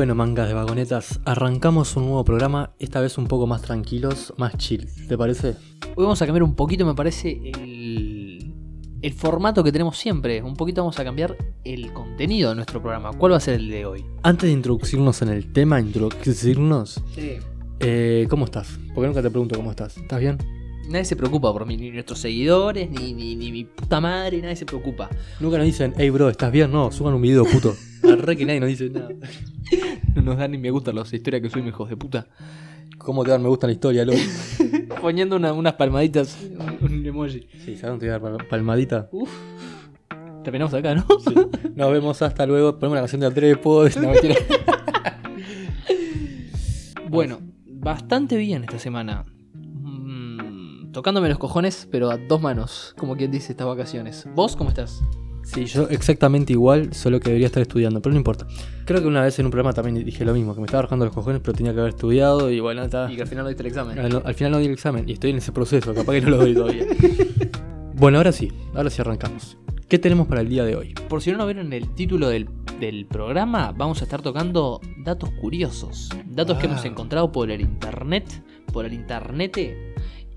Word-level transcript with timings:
Bueno, 0.00 0.14
mangas 0.14 0.48
de 0.48 0.54
vagonetas, 0.54 1.20
arrancamos 1.24 1.96
un 1.96 2.04
nuevo 2.04 2.24
programa, 2.24 2.70
esta 2.78 3.00
vez 3.00 3.18
un 3.18 3.26
poco 3.26 3.46
más 3.46 3.62
tranquilos, 3.62 4.32
más 4.38 4.56
chill, 4.56 4.88
¿te 5.08 5.18
parece? 5.18 5.56
Hoy 5.96 6.04
vamos 6.04 6.22
a 6.22 6.26
cambiar 6.26 6.42
un 6.42 6.54
poquito, 6.54 6.86
me 6.86 6.94
parece, 6.94 7.40
el, 7.44 7.69
el 9.02 9.12
formato 9.12 9.62
que 9.64 9.72
tenemos 9.72 9.96
siempre. 9.98 10.42
Un 10.42 10.54
poquito 10.56 10.82
vamos 10.82 10.98
a 10.98 11.04
cambiar 11.04 11.36
el 11.64 11.92
contenido 11.92 12.50
de 12.50 12.56
nuestro 12.56 12.80
programa. 12.80 13.12
¿Cuál 13.12 13.32
va 13.32 13.36
a 13.36 13.40
ser 13.40 13.54
el 13.54 13.68
de 13.70 13.86
hoy? 13.86 14.04
Antes 14.22 14.48
de 14.48 14.52
introducirnos 14.52 15.22
en 15.22 15.28
el 15.28 15.52
tema, 15.52 15.80
introducirnos, 15.80 17.02
Sí. 17.14 17.32
eh, 17.80 18.26
¿cómo 18.28 18.44
estás? 18.44 18.78
Porque 18.94 19.06
nunca 19.08 19.22
te 19.22 19.30
pregunto 19.30 19.56
cómo 19.56 19.70
estás. 19.70 19.96
¿Estás 19.96 20.20
bien? 20.20 20.38
Nadie 20.88 21.04
se 21.04 21.14
preocupa 21.14 21.52
por 21.52 21.66
mí, 21.66 21.76
ni 21.76 21.90
nuestros 21.90 22.18
seguidores, 22.18 22.90
ni, 22.90 23.12
ni, 23.12 23.36
ni 23.36 23.52
mi 23.52 23.64
puta 23.64 24.00
madre, 24.00 24.42
nadie 24.42 24.56
se 24.56 24.66
preocupa. 24.66 25.08
Nunca 25.38 25.56
nos 25.56 25.66
dicen, 25.66 25.94
hey 25.96 26.10
bro, 26.10 26.28
¿estás 26.28 26.50
bien? 26.50 26.72
No, 26.72 26.90
suban 26.90 27.14
un 27.14 27.22
video, 27.22 27.44
puto. 27.44 27.76
Arre 28.02 28.36
que 28.36 28.44
nadie 28.44 28.58
nos 28.60 28.68
dice 28.68 28.90
nada. 28.90 29.08
No 30.16 30.22
nos 30.22 30.38
dan 30.38 30.50
ni 30.50 30.58
me 30.58 30.72
gustan 30.72 30.96
las 30.96 31.12
historias 31.12 31.40
que 31.40 31.48
soy 31.48 31.62
hijos 31.68 31.88
de 31.88 31.96
puta. 31.96 32.26
¿Cómo 32.98 33.22
te 33.22 33.30
dan 33.30 33.40
me 33.42 33.48
gusta 33.48 33.68
la 33.68 33.72
historia, 33.74 34.04
loco? 34.04 34.18
Poniendo 35.00 35.36
una- 35.36 35.52
unas 35.52 35.74
palmaditas, 35.74 36.36
un, 36.58 36.78
un 36.92 37.06
emoji. 37.06 37.46
Sí, 37.64 37.76
¿sabes 37.76 37.82
dónde 37.82 38.06
te 38.06 38.18
voy 38.18 38.28
a 38.28 38.30
dar 38.32 38.40
pal- 38.40 38.48
palmadita? 38.48 39.08
Terminamos 40.44 40.72
acá, 40.74 40.94
¿no? 40.94 41.04
Nos 41.74 41.92
vemos 41.92 42.22
hasta 42.22 42.46
luego. 42.46 42.72
Ponemos 42.78 42.92
una 42.92 43.00
canción 43.02 43.20
de 43.20 43.26
Atrepo. 43.28 43.84
No. 44.00 44.12
Bueno, 47.08 47.40
bastante 47.66 48.36
bien 48.36 48.62
esta 48.62 48.78
semana. 48.78 49.24
Mm, 49.54 50.92
tocándome 50.92 51.28
los 51.28 51.38
cojones, 51.38 51.88
pero 51.90 52.08
a 52.10 52.16
dos 52.16 52.40
manos, 52.40 52.94
como 52.96 53.16
quien 53.16 53.32
dice 53.32 53.52
estas 53.52 53.66
vacaciones. 53.66 54.28
¿Vos 54.34 54.54
cómo 54.54 54.68
estás? 54.70 55.02
Sí, 55.42 55.64
yo 55.64 55.88
exactamente 55.88 56.52
igual, 56.52 56.92
solo 56.92 57.18
que 57.18 57.30
debería 57.30 57.46
estar 57.46 57.60
estudiando, 57.62 58.00
pero 58.00 58.12
no 58.12 58.18
importa. 58.18 58.46
Creo 58.84 59.00
que 59.00 59.06
una 59.08 59.22
vez 59.22 59.38
en 59.38 59.46
un 59.46 59.50
programa 59.50 59.72
también 59.72 60.04
dije 60.04 60.24
lo 60.24 60.32
mismo, 60.34 60.54
que 60.54 60.60
me 60.60 60.66
estaba 60.66 60.82
bajando 60.84 61.04
los 61.06 61.14
cojones, 61.14 61.40
pero 61.42 61.54
tenía 61.54 61.72
que 61.72 61.80
haber 61.80 61.90
estudiado 61.90 62.50
y 62.50 62.60
bueno, 62.60 62.82
está. 62.84 63.10
Y 63.10 63.16
que 63.16 63.22
al 63.22 63.28
final 63.28 63.44
no 63.44 63.48
diste 63.48 63.62
el 63.62 63.68
examen. 63.68 63.98
Al, 63.98 64.22
al 64.24 64.34
final 64.34 64.52
no 64.52 64.58
di 64.58 64.66
el 64.66 64.72
examen 64.72 65.08
y 65.08 65.12
estoy 65.12 65.30
en 65.30 65.38
ese 65.38 65.50
proceso, 65.52 65.92
capaz 65.94 66.12
que 66.12 66.20
no 66.20 66.30
lo 66.30 66.36
doy 66.38 66.54
todavía. 66.54 66.84
bueno, 67.94 68.18
ahora 68.18 68.32
sí, 68.32 68.52
ahora 68.74 68.90
sí 68.90 69.00
arrancamos. 69.00 69.56
¿Qué 69.88 69.98
tenemos 69.98 70.28
para 70.28 70.40
el 70.40 70.48
día 70.48 70.64
de 70.64 70.76
hoy? 70.76 70.94
Por 71.08 71.20
si 71.20 71.32
no 71.32 71.38
lo 71.38 71.46
vieron 71.46 71.72
el 71.72 71.88
título 71.94 72.28
del, 72.28 72.48
del 72.78 73.06
programa, 73.06 73.72
vamos 73.76 74.00
a 74.00 74.04
estar 74.04 74.22
tocando 74.22 74.80
datos 74.98 75.30
curiosos. 75.40 76.08
Datos 76.26 76.58
que 76.58 76.66
Wow. 76.68 76.74
hemos 76.74 76.84
encontrado 76.86 77.32
por 77.32 77.50
el 77.50 77.60
internet, 77.60 78.24
por 78.72 78.84
el 78.84 78.92
internet, 78.92 79.58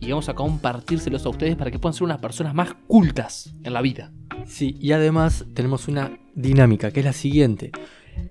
y 0.05 0.09
vamos 0.09 0.29
a 0.29 0.33
compartírselos 0.33 1.25
a 1.25 1.29
ustedes 1.29 1.55
para 1.55 1.71
que 1.71 1.79
puedan 1.79 1.93
ser 1.93 2.03
unas 2.03 2.19
personas 2.19 2.53
más 2.53 2.73
cultas 2.87 3.55
en 3.63 3.73
la 3.73 3.81
vida. 3.81 4.11
Sí, 4.45 4.77
y 4.79 4.91
además 4.91 5.45
tenemos 5.53 5.87
una 5.87 6.11
dinámica, 6.35 6.91
que 6.91 6.99
es 6.99 7.05
la 7.05 7.13
siguiente. 7.13 7.71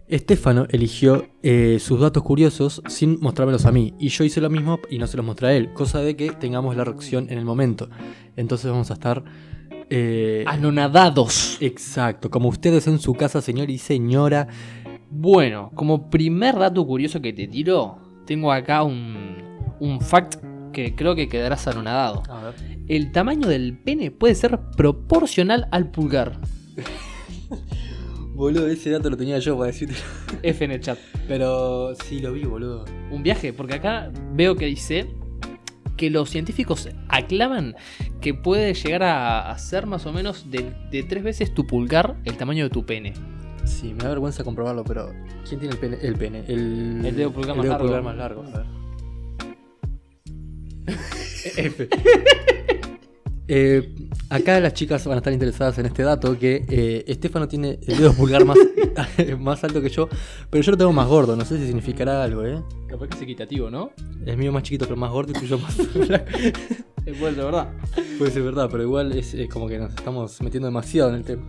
Estefano 0.06 0.67
eligió 0.70 1.27
eh, 1.43 1.78
sus 1.81 1.98
datos 1.98 2.23
curiosos 2.23 2.83
sin 2.87 3.19
mostrármelos 3.20 3.67
a 3.67 3.73
mí, 3.73 3.95
y 3.98 4.09
yo 4.09 4.23
hice 4.25 4.41
lo 4.41 4.50
mismo 4.50 4.78
y 4.91 4.98
no 4.98 5.06
se 5.06 5.17
los 5.17 5.27
mostré 5.27 5.48
a 5.48 5.53
él, 5.55 5.73
cosa 5.73 6.00
de 6.00 6.15
que 6.15 6.31
tengamos 6.33 6.77
la 6.77 6.84
reacción 6.84 7.27
en 7.31 7.39
el 7.39 7.45
momento. 7.45 7.89
Entonces 8.37 8.70
vamos 8.70 8.91
a 8.91 8.95
estar... 8.95 9.25
eh, 9.91 10.45
Anonadados. 10.47 11.59
Exacto, 11.61 12.31
como 12.31 12.48
ustedes 12.48 12.87
en 12.87 12.98
su 12.98 13.15
casa, 13.15 13.41
señor 13.41 13.70
y 13.70 13.78
señora. 13.78 14.47
Bueno, 15.11 15.70
como 15.75 16.11
primer 16.11 16.59
dato 16.59 16.87
curioso 16.87 17.20
que 17.20 17.33
te 17.33 17.48
tiro, 17.48 17.98
tengo 18.27 18.53
acá 18.53 18.83
un, 18.83 19.37
un 19.81 20.00
fact 20.00 20.37
que 20.73 20.95
creo 20.95 21.15
que 21.15 21.28
quedarás 21.28 21.67
anonadado. 21.69 22.23
A 22.28 22.45
ver. 22.45 22.55
El 22.89 23.12
tamaño 23.12 23.48
del 23.48 23.78
pene 23.78 24.11
puede 24.11 24.34
ser 24.34 24.59
proporcional 24.77 25.69
al 25.71 25.91
pulgar. 25.91 26.41
Boludo, 28.34 28.66
ese 28.66 28.91
dato 28.91 29.10
lo 29.10 29.16
tenía 29.16 29.38
yo 29.38 29.56
para 29.59 29.66
decirte. 29.69 29.94
F 30.43 30.65
en 30.65 30.71
el 30.72 30.81
chat. 30.81 30.99
Pero 31.28 31.94
sí 32.05 32.19
lo 32.21 32.33
vi, 32.33 32.44
boludo. 32.44 32.84
Un 33.10 33.22
viaje, 33.22 33.53
porque 33.53 33.75
acá 33.75 34.10
veo 34.33 34.56
que 34.56 34.66
dice 34.66 35.06
que 35.99 36.09
los 36.10 36.31
científicos 36.31 36.89
aclaman 37.09 37.77
que 38.21 38.33
puede 38.34 38.72
llegar 38.75 39.03
a, 39.03 39.50
a 39.50 39.59
ser 39.59 39.87
más 39.87 40.06
o 40.06 40.12
menos 40.12 40.50
de, 40.50 40.72
de 40.91 41.03
tres 41.03 41.22
veces 41.22 41.53
tu 41.53 41.66
pulgar 41.66 42.16
el 42.25 42.37
tamaño 42.39 42.65
de 42.65 42.71
tu 42.71 42.84
pene. 42.87 43.12
Sí, 43.65 43.93
me 43.93 44.03
da 44.03 44.09
vergüenza 44.09 44.43
comprobarlo, 44.43 44.83
pero 44.83 45.12
¿quién 45.47 45.60
tiene 45.60 45.75
el 45.75 45.78
pene? 45.81 45.99
El 46.00 46.16
pene, 46.16 46.44
el, 46.49 47.04
El 47.04 47.15
dedo 47.15 47.31
pulgar 47.33 47.54
más 47.56 47.66
largo. 47.66 47.84
pulgar 47.84 48.03
más 48.03 48.16
largo. 48.16 48.43
A 48.54 48.59
ver. 48.59 48.66
F. 51.56 51.88
Eh, 53.48 53.94
acá 54.31 54.60
las 54.60 54.72
chicas 54.72 55.04
van 55.04 55.16
a 55.16 55.19
estar 55.19 55.32
interesadas 55.32 55.76
en 55.78 55.87
este 55.87 56.03
dato 56.04 56.38
que 56.38 56.65
eh, 56.69 57.04
Estefano 57.06 57.48
tiene 57.48 57.78
el 57.87 57.98
dedo 57.98 58.15
pulgar 58.15 58.44
más, 58.44 58.56
más 59.38 59.62
alto 59.65 59.82
que 59.82 59.91
yo, 59.91 60.09
pero 60.48 60.62
yo 60.62 60.71
lo 60.71 60.78
tengo 60.78 60.92
más 60.92 61.09
gordo, 61.09 61.37
no 61.37 61.44
sé 61.44 61.59
si 61.59 61.66
significará 61.66 62.22
algo, 62.22 62.47
¿eh? 62.47 62.62
Capaz 62.88 63.09
que 63.09 63.16
es 63.16 63.22
equitativo, 63.22 63.69
¿no? 63.69 63.91
El 64.25 64.37
mío 64.37 64.53
más 64.53 64.62
chiquito 64.62 64.87
pero 64.87 64.97
más 64.97 65.10
gordo 65.10 65.32
y 65.32 65.41
tuyo 65.41 65.59
más. 65.59 65.76
Es 67.04 67.19
bueno, 67.19 67.44
verdad. 67.47 67.72
Puede 68.16 68.31
ser 68.31 68.42
verdad, 68.44 68.69
pero 68.71 68.84
igual 68.84 69.10
es, 69.10 69.34
es 69.34 69.48
como 69.48 69.66
que 69.66 69.76
nos 69.76 69.91
estamos 69.91 70.41
metiendo 70.41 70.69
demasiado 70.69 71.10
en 71.10 71.16
el 71.16 71.25
tema. 71.25 71.42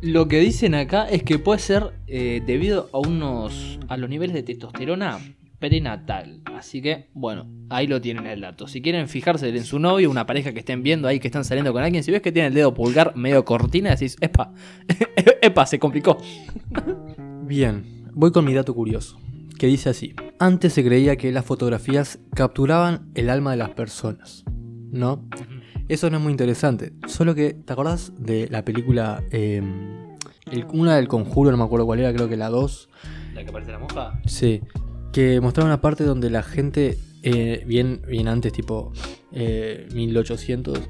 Lo 0.00 0.28
que 0.28 0.38
dicen 0.38 0.76
acá 0.76 1.08
es 1.08 1.24
que 1.24 1.38
puede 1.40 1.58
ser 1.58 1.94
eh, 2.06 2.42
debido 2.46 2.90
a 2.92 2.98
unos 2.98 3.80
a 3.88 3.96
los 3.96 4.08
niveles 4.08 4.34
de 4.34 4.44
testosterona 4.44 5.18
prenatal. 5.58 6.40
Así 6.56 6.82
que, 6.82 7.08
bueno, 7.14 7.46
ahí 7.70 7.86
lo 7.86 8.00
tienen 8.00 8.26
el 8.26 8.40
dato. 8.40 8.66
Si 8.68 8.82
quieren 8.82 9.08
fijarse 9.08 9.48
en 9.48 9.64
su 9.64 9.78
novio, 9.78 10.10
una 10.10 10.26
pareja 10.26 10.52
que 10.52 10.58
estén 10.60 10.82
viendo 10.82 11.08
ahí 11.08 11.20
que 11.20 11.28
están 11.28 11.44
saliendo 11.44 11.72
con 11.72 11.82
alguien, 11.82 12.02
si 12.04 12.10
ves 12.10 12.22
que 12.22 12.32
tiene 12.32 12.48
el 12.48 12.54
dedo 12.54 12.74
pulgar 12.74 13.16
medio 13.16 13.44
cortina, 13.44 13.90
decís, 13.90 14.16
epa, 14.20 14.52
epa, 15.42 15.66
se 15.66 15.78
complicó. 15.78 16.18
Bien, 17.42 18.08
voy 18.12 18.32
con 18.32 18.44
mi 18.44 18.54
dato 18.54 18.74
curioso, 18.74 19.18
que 19.58 19.66
dice 19.66 19.90
así. 19.90 20.14
Antes 20.38 20.72
se 20.72 20.84
creía 20.84 21.16
que 21.16 21.30
las 21.32 21.44
fotografías 21.44 22.18
capturaban 22.34 23.10
el 23.14 23.30
alma 23.30 23.52
de 23.52 23.56
las 23.58 23.70
personas, 23.70 24.44
¿no? 24.90 25.24
Eso 25.88 26.08
no 26.10 26.16
es 26.16 26.22
muy 26.22 26.30
interesante, 26.32 26.92
solo 27.06 27.34
que, 27.34 27.52
¿te 27.52 27.72
acordás 27.72 28.12
de 28.18 28.48
la 28.50 28.64
película, 28.64 29.22
eh, 29.30 29.62
el- 30.50 30.64
una 30.72 30.96
del 30.96 31.08
conjuro, 31.08 31.50
no 31.50 31.58
me 31.58 31.64
acuerdo 31.64 31.84
cuál 31.86 32.00
era, 32.00 32.12
creo 32.14 32.28
que 32.28 32.36
la 32.38 32.48
2? 32.48 32.88
¿La 33.34 33.44
que 33.44 33.52
parece 33.52 33.72
la 33.72 33.78
monja? 33.80 34.18
Sí, 34.26 34.62
que 35.14 35.40
mostraba 35.40 35.68
una 35.68 35.80
parte 35.80 36.02
donde 36.02 36.28
la 36.28 36.42
gente, 36.42 36.98
eh, 37.22 37.62
bien, 37.68 38.02
bien 38.08 38.26
antes, 38.26 38.52
tipo 38.52 38.92
eh, 39.30 39.88
1800, 39.94 40.80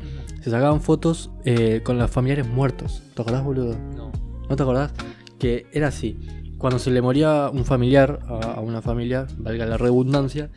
se 0.41 0.51
sacaban 0.51 0.81
fotos 0.81 1.31
eh, 1.45 1.83
con 1.85 1.99
los 1.99 2.11
familiares 2.11 2.49
muertos. 2.49 3.03
¿Te 3.15 3.21
acordás, 3.21 3.45
boludo? 3.45 3.79
No. 3.95 4.11
¿No 4.49 4.57
te 4.57 4.63
acordás? 4.63 4.95
Que 5.39 5.67
era 5.73 5.89
así. 5.89 6.17
Cuando 6.57 6.79
se 6.79 6.91
le 6.91 7.03
moría 7.03 7.51
un 7.51 7.67
familiar 7.67 8.21
a, 8.27 8.55
a 8.55 8.61
una 8.61 8.81
familia, 8.81 9.27
valga 9.37 9.67
la 9.67 9.77
redundancia, 9.77 10.51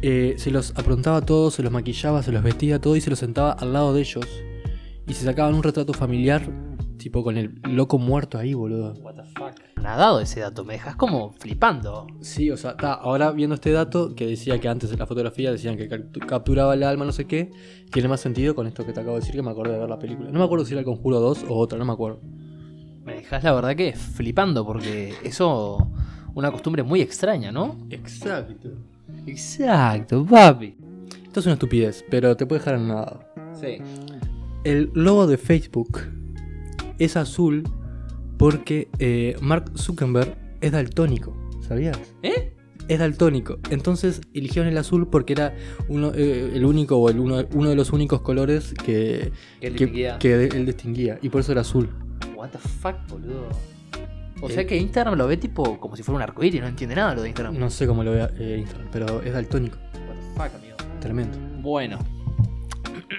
eh, 0.00 0.34
se 0.38 0.52
los 0.52 0.70
aprontaba 0.78 1.20
todos, 1.22 1.54
se 1.54 1.64
los 1.64 1.72
maquillaba, 1.72 2.22
se 2.22 2.30
los 2.30 2.44
vestía 2.44 2.80
todo 2.80 2.94
y 2.94 3.00
se 3.00 3.10
los 3.10 3.18
sentaba 3.18 3.50
al 3.50 3.72
lado 3.72 3.92
de 3.94 4.02
ellos. 4.02 4.26
Y 5.08 5.14
se 5.14 5.24
sacaban 5.24 5.54
un 5.54 5.64
retrato 5.64 5.92
familiar, 5.92 6.48
tipo 6.98 7.24
con 7.24 7.36
el 7.36 7.60
loco 7.64 7.98
muerto 7.98 8.38
ahí, 8.38 8.54
boludo. 8.54 8.94
What 9.02 9.16
the 9.16 9.24
fuck. 9.24 9.57
Nadado 9.88 10.20
ese 10.20 10.40
dato, 10.40 10.66
me 10.66 10.74
dejas 10.74 10.96
como 10.96 11.32
flipando. 11.32 12.06
Sí, 12.20 12.50
o 12.50 12.58
sea, 12.58 12.76
ta, 12.76 12.92
ahora 12.92 13.30
viendo 13.32 13.54
este 13.54 13.72
dato 13.72 14.14
que 14.14 14.26
decía 14.26 14.60
que 14.60 14.68
antes 14.68 14.92
en 14.92 14.98
la 14.98 15.06
fotografía 15.06 15.50
decían 15.50 15.78
que 15.78 15.88
captu- 15.88 16.26
capturaba 16.26 16.74
el 16.74 16.82
alma, 16.82 17.06
no 17.06 17.12
sé 17.12 17.24
qué, 17.24 17.50
tiene 17.90 18.06
más 18.06 18.20
sentido 18.20 18.54
con 18.54 18.66
esto 18.66 18.84
que 18.84 18.92
te 18.92 19.00
acabo 19.00 19.14
de 19.14 19.20
decir 19.20 19.34
que 19.34 19.40
me 19.40 19.50
acordé 19.50 19.72
de 19.72 19.78
ver 19.78 19.88
la 19.88 19.98
película. 19.98 20.30
No 20.30 20.40
me 20.40 20.44
acuerdo 20.44 20.66
si 20.66 20.72
era 20.74 20.80
el 20.80 20.84
Conjuro 20.84 21.20
2 21.20 21.46
o 21.48 21.56
otra, 21.56 21.78
no 21.78 21.86
me 21.86 21.94
acuerdo. 21.94 22.20
Me 23.02 23.14
dejas 23.14 23.42
la 23.42 23.54
verdad 23.54 23.74
que 23.76 23.94
flipando, 23.94 24.66
porque 24.66 25.14
eso, 25.24 25.90
una 26.34 26.50
costumbre 26.52 26.82
muy 26.82 27.00
extraña, 27.00 27.50
¿no? 27.50 27.78
Exacto. 27.88 28.68
Exacto, 29.26 30.26
papi. 30.26 30.76
Esto 31.24 31.40
es 31.40 31.46
una 31.46 31.54
estupidez, 31.54 32.04
pero 32.10 32.36
te 32.36 32.44
puede 32.44 32.58
dejar 32.60 32.74
en 32.74 32.88
nada. 32.88 33.20
Sí. 33.58 33.78
El 34.64 34.90
logo 34.92 35.26
de 35.26 35.38
Facebook 35.38 36.00
es 36.98 37.16
azul 37.16 37.62
porque 38.38 38.88
eh, 38.98 39.36
Mark 39.40 39.72
Zuckerberg 39.76 40.36
es 40.60 40.72
daltónico, 40.72 41.36
¿sabías? 41.66 41.98
¿Eh? 42.22 42.54
Es 42.88 42.98
daltónico. 43.00 43.58
Entonces 43.70 44.22
eligieron 44.32 44.70
el 44.70 44.78
azul 44.78 45.08
porque 45.08 45.34
era 45.34 45.54
uno, 45.88 46.12
eh, 46.14 46.52
el 46.54 46.64
único 46.64 46.96
o 46.96 47.10
el 47.10 47.18
uno, 47.20 47.44
uno 47.52 47.68
de 47.68 47.76
los 47.76 47.92
únicos 47.92 48.22
colores 48.22 48.72
que, 48.72 49.30
Que 49.60 49.66
que, 49.66 49.70
distinguía. 49.70 50.18
que 50.18 50.44
él 50.46 50.64
distinguía. 50.64 51.18
Y 51.20 51.28
por 51.28 51.42
eso 51.42 51.52
era 51.52 51.60
azul. 51.60 51.90
What 52.34 52.50
the 52.50 52.58
fuck, 52.58 52.94
boludo. 53.10 53.48
O 54.40 54.48
Eh, 54.48 54.52
sea 54.52 54.66
que 54.66 54.76
Instagram 54.76 55.18
lo 55.18 55.26
ve 55.26 55.36
tipo 55.36 55.78
como 55.80 55.96
si 55.96 56.02
fuera 56.02 56.16
un 56.16 56.22
arcoíris, 56.22 56.60
no 56.62 56.68
entiende 56.68 56.94
nada 56.94 57.14
lo 57.14 57.22
de 57.22 57.28
Instagram. 57.28 57.58
No 57.58 57.68
sé 57.68 57.86
cómo 57.86 58.04
lo 58.04 58.12
vea 58.12 58.30
eh, 58.38 58.56
Instagram, 58.60 58.88
pero 58.92 59.20
es 59.22 59.32
daltónico. 59.34 59.76
What 60.08 60.14
the 60.14 60.50
fuck, 60.50 60.54
amigo. 60.62 60.76
Tremendo. 61.00 61.36
Bueno. 61.60 61.98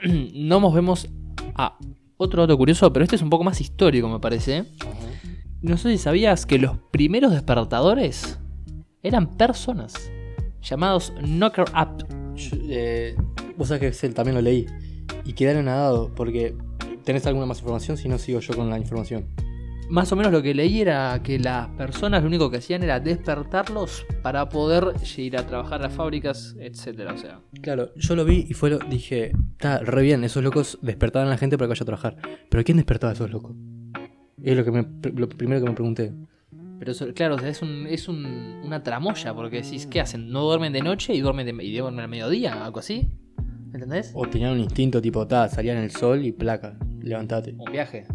no 0.33 0.59
nos 0.59 0.73
vemos 0.73 1.09
a 1.55 1.77
otro 2.19 2.41
dato 2.41 2.57
curioso, 2.57 2.91
pero 2.91 3.03
este 3.03 3.15
es 3.15 3.21
un 3.21 3.29
poco 3.29 3.45
más 3.45 3.61
histórico, 3.61 4.09
me 4.09 4.19
parece. 4.19 4.65
No 5.61 5.77
sé 5.77 5.91
si 5.91 5.97
sabías 5.97 6.45
que 6.45 6.59
los 6.59 6.77
primeros 6.91 7.31
despertadores 7.31 8.37
eran 9.01 9.37
personas. 9.37 10.11
llamados 10.61 11.13
Knocker 11.21 11.65
Up. 11.69 12.05
Eh, 12.69 13.15
vos 13.57 13.69
sabés 13.69 13.97
que 13.97 14.09
también 14.09 14.35
lo 14.35 14.41
leí. 14.41 14.65
Y 15.23 15.33
quedaron 15.33 15.65
nadados 15.65 16.11
porque 16.13 16.55
tenés 17.05 17.25
alguna 17.25 17.45
más 17.45 17.59
información, 17.59 17.95
si 17.95 18.09
no 18.09 18.17
sigo 18.17 18.41
yo 18.41 18.53
con 18.53 18.69
la 18.69 18.77
información. 18.77 19.25
Más 19.89 20.11
o 20.11 20.15
menos 20.15 20.31
lo 20.31 20.41
que 20.43 20.53
leí 20.53 20.81
era 20.81 21.19
que 21.23 21.39
las 21.39 21.67
personas 21.69 22.21
lo 22.21 22.27
único 22.27 22.51
que 22.51 22.57
hacían 22.57 22.83
era 22.83 22.99
despertarlos 22.99 24.05
para 24.21 24.47
poder 24.49 24.93
ir 25.17 25.35
a 25.35 25.45
trabajar 25.47 25.79
a 25.81 25.85
las 25.87 25.93
fábricas, 25.93 26.55
etcétera. 26.59 27.13
O 27.13 27.17
sea, 27.17 27.39
Claro, 27.61 27.89
yo 27.95 28.15
lo 28.15 28.23
vi 28.23 28.45
y 28.47 28.53
fue 28.53 28.69
lo, 28.69 28.77
dije, 28.79 29.31
está 29.53 29.79
re 29.79 30.03
bien, 30.03 30.23
esos 30.23 30.43
locos 30.43 30.77
despertaban 30.83 31.27
a 31.27 31.31
la 31.31 31.37
gente 31.37 31.57
para 31.57 31.67
que 31.67 31.69
vaya 31.71 31.83
a 31.83 31.85
trabajar. 31.85 32.17
Pero 32.49 32.63
¿quién 32.63 32.77
despertaba 32.77 33.11
a 33.11 33.13
esos 33.15 33.31
locos? 33.31 33.55
Es 34.43 34.55
lo, 34.55 34.63
que 34.63 34.71
me, 34.71 34.85
lo 35.15 35.27
primero 35.27 35.59
que 35.61 35.69
me 35.69 35.75
pregunté. 35.75 36.13
pero 36.77 36.91
eso, 36.91 37.11
claro, 37.13 37.35
o 37.35 37.39
sea, 37.39 37.49
es, 37.49 37.61
un, 37.63 37.87
es 37.87 38.07
un- 38.07 38.61
una 38.63 38.83
tramoya, 38.83 39.33
porque 39.33 39.61
decís, 39.63 39.87
¿qué 39.87 39.99
hacen? 40.01 40.29
¿No 40.29 40.43
duermen 40.43 40.71
de 40.71 40.81
noche 40.81 41.13
y 41.15 41.19
duermen, 41.21 41.45
de, 41.57 41.63
y 41.65 41.75
duermen 41.77 41.99
al 42.01 42.07
mediodía? 42.09 42.63
¿Algo 42.63 42.79
así? 42.79 43.09
¿Entendés? 43.73 44.11
O 44.13 44.25
tenían 44.27 44.53
un 44.53 44.59
instinto 44.61 45.01
tipo, 45.01 45.27
ta, 45.27 45.49
salían 45.49 45.77
el 45.77 45.91
sol 45.91 46.23
y 46.25 46.31
placa, 46.31 46.77
levantate. 47.01 47.55
Un 47.57 47.71
viaje. 47.71 48.05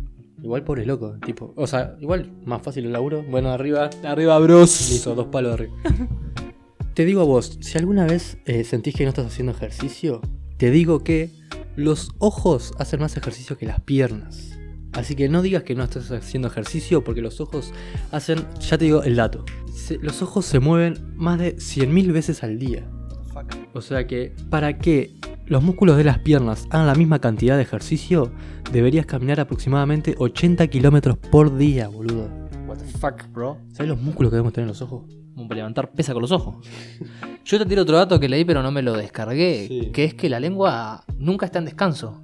Igual 0.45 0.63
pobres 0.63 0.87
locos, 0.87 1.19
tipo, 1.25 1.55
o 1.57 1.67
sea, 1.67 1.97
igual 2.01 2.31
más 2.45 2.61
fácil 2.61 2.85
el 2.85 2.93
laburo. 2.93 3.23
Bueno, 3.23 3.49
arriba, 3.51 3.89
arriba, 4.05 4.39
bros. 4.39 4.91
Listo, 4.91 5.15
dos 5.15 5.29
palos 5.29 5.55
arriba. 5.55 5.73
te 6.95 7.07
digo 7.07 7.23
a 7.23 7.25
vos, 7.25 7.57
si 7.63 7.79
alguna 7.79 8.05
vez 8.07 8.37
eh, 8.45 8.63
sentís 8.63 8.95
que 8.95 9.05
no 9.05 9.09
estás 9.09 9.25
haciendo 9.27 9.53
ejercicio, 9.53 10.21
te 10.59 10.71
digo 10.71 11.03
que 11.03 11.31
los 11.77 12.11
ojos 12.19 12.73
hacen 12.79 13.01
más 13.01 13.17
ejercicio 13.17 13.57
que 13.57 13.65
las 13.67 13.81
piernas. 13.81 14.51
Así 14.93 15.17
que 15.17 15.29
no 15.31 15.41
digas 15.43 15.63
que 15.65 15.75
no 15.75 15.83
estás 15.83 16.11
haciendo 16.13 16.47
ejercicio 16.49 17.03
porque 17.03 17.23
los 17.23 17.41
ojos 17.41 17.73
hacen, 18.13 18.45
ya 18.61 18.77
te 18.79 18.85
digo 18.85 19.03
el 19.03 19.17
dato, 19.17 19.45
se- 19.75 19.99
los 19.99 20.21
ojos 20.23 20.45
se 20.47 20.61
mueven 20.61 21.15
más 21.17 21.39
de 21.41 21.57
100.000 21.57 22.13
veces 22.13 22.45
al 22.45 22.59
día. 22.59 22.87
O 23.73 23.81
sea 23.81 24.07
que 24.07 24.37
para 24.51 24.79
que 24.79 25.17
los 25.47 25.63
músculos 25.63 25.97
de 25.97 26.05
las 26.05 26.19
piernas 26.21 26.67
hagan 26.71 26.87
la 26.87 26.95
misma 26.95 27.19
cantidad 27.21 27.57
de 27.57 27.63
ejercicio, 27.63 28.31
deberías 28.73 29.07
caminar 29.07 29.41
aproximadamente 29.41 30.15
80 30.19 30.67
kilómetros 30.69 31.17
por 31.19 31.57
día, 31.57 31.89
boludo. 31.89 32.29
What 32.67 32.79
the 32.79 32.85
fuck, 32.99 33.31
bro? 33.33 33.59
¿Sabes 33.73 33.89
los 33.89 34.01
músculos 34.01 34.31
que 34.31 34.37
debemos 34.37 34.53
tener 34.53 34.65
en 34.65 34.69
los 34.69 34.83
ojos? 34.83 35.05
Como 35.35 35.49
para 35.49 35.57
levantar 35.59 35.91
pesa 35.93 36.13
con 36.13 36.23
los 36.23 36.31
ojos. 36.33 36.65
Yo 37.45 37.59
te 37.59 37.67
tiro 37.67 37.83
otro 37.83 37.97
dato 37.97 38.19
que 38.21 38.29
leí 38.29 38.45
pero 38.45 38.63
no 38.63 38.71
me 38.71 38.83
lo 38.83 38.93
descargué, 38.95 39.67
Sí. 39.69 39.91
que 39.93 40.05
es 40.05 40.15
que 40.15 40.29
la 40.31 40.41
lengua 40.41 41.05
nunca 41.19 41.45
está 41.47 41.59
en 41.59 41.67
descanso. 41.67 42.23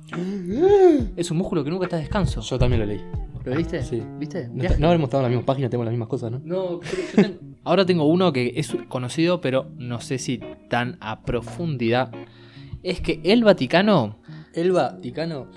Es 1.16 1.30
un 1.30 1.36
músculo 1.38 1.62
que 1.64 1.70
nunca 1.70 1.84
está 1.86 1.96
en 1.96 2.02
descanso. 2.04 2.40
Yo 2.40 2.58
también 2.58 2.80
lo 2.80 2.86
leí. 2.86 3.00
¿Lo 3.44 3.56
viste? 3.56 3.82
Sí. 3.82 4.02
¿Viste? 4.18 4.48
No, 4.52 4.64
no 4.78 4.86
habremos 4.86 5.08
estado 5.08 5.24
en 5.24 5.30
la 5.32 5.36
misma 5.36 5.46
página, 5.46 5.68
tenemos 5.68 5.86
las 5.86 5.92
mismas 5.92 6.08
cosas, 6.08 6.30
¿no? 6.30 6.40
No, 6.44 6.80
pero 6.80 7.02
yo 7.02 7.22
tengo- 7.22 7.38
ahora 7.64 7.84
tengo 7.86 8.04
uno 8.04 8.32
que 8.32 8.52
es 8.56 8.74
conocido, 8.88 9.40
pero 9.40 9.66
no 9.76 10.00
sé 10.00 10.18
si 10.18 10.40
tan 10.68 10.96
a 11.00 11.22
profundidad. 11.22 12.12
Es 12.82 13.00
que 13.00 13.20
el 13.24 13.44
Vaticano. 13.44 14.18
El 14.54 14.72
Vaticano. 14.72 15.48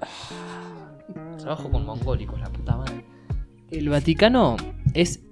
Trabajo 1.38 1.70
con 1.70 1.84
mongólicos, 1.86 2.38
la 2.40 2.50
puta 2.52 2.76
madre. 2.76 3.04
El 3.70 3.88
Vaticano 3.88 4.56
es 4.94 5.22